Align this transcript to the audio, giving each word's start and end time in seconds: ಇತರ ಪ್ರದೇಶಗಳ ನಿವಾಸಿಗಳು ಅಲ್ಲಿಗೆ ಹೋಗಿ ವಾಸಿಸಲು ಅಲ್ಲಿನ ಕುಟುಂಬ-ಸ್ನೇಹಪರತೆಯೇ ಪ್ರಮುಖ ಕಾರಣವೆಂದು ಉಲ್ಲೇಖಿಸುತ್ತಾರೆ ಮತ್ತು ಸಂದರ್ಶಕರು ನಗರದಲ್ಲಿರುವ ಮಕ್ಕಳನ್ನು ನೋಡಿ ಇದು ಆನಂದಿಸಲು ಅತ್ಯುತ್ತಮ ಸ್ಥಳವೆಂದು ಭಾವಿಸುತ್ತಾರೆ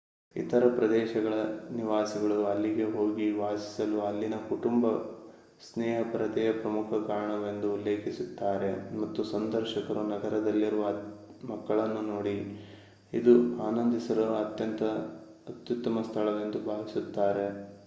ಇತರ 0.35 0.63
ಪ್ರದೇಶಗಳ 0.75 1.33
ನಿವಾಸಿಗಳು 1.71 2.37
ಅಲ್ಲಿಗೆ 2.45 2.85
ಹೋಗಿ 2.93 3.27
ವಾಸಿಸಲು 3.35 3.97
ಅಲ್ಲಿನ 4.01 4.35
ಕುಟುಂಬ-ಸ್ನೇಹಪರತೆಯೇ 4.47 4.93
ಪ್ರಮುಖ 6.61 6.89
ಕಾರಣವೆಂದು 7.07 7.67
ಉಲ್ಲೇಖಿಸುತ್ತಾರೆ 7.73 8.69
ಮತ್ತು 8.95 9.23
ಸಂದರ್ಶಕರು 9.31 10.03
ನಗರದಲ್ಲಿರುವ 10.07 10.85
ಮಕ್ಕಳನ್ನು 11.43 12.01
ನೋಡಿ 12.09 12.35
ಇದು 13.13 13.35
ಆನಂದಿಸಲು 13.61 14.25
ಅತ್ಯುತ್ತಮ 15.47 16.01
ಸ್ಥಳವೆಂದು 16.01 16.61
ಭಾವಿಸುತ್ತಾರೆ 16.65 17.45